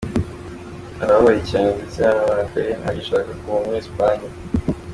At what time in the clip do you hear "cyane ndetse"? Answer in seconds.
1.49-1.97